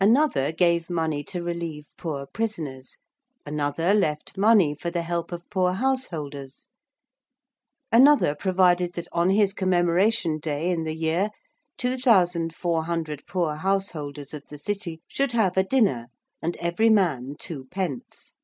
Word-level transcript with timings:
Another 0.00 0.52
gave 0.52 0.88
money 0.88 1.22
to 1.24 1.42
relieve 1.42 1.90
poor 1.98 2.24
prisoners: 2.24 2.96
another 3.44 3.92
left 3.92 4.38
money 4.38 4.74
for 4.74 4.88
the 4.90 5.02
help 5.02 5.32
of 5.32 5.42
poor 5.50 5.74
householders: 5.74 6.70
another 7.92 8.34
provided 8.34 8.94
that 8.94 9.06
on 9.12 9.28
his 9.28 9.52
commemoration 9.52 10.38
day 10.38 10.70
in 10.70 10.84
the 10.84 10.96
year 10.96 11.28
2,400 11.76 13.26
poor 13.26 13.56
householders, 13.56 14.32
of 14.32 14.46
the 14.46 14.56
City 14.56 15.02
should 15.08 15.32
have 15.32 15.58
a 15.58 15.62
dinner 15.62 16.06
and 16.40 16.56
every 16.56 16.88
man 16.88 17.34
two 17.38 17.66
pence. 17.66 18.34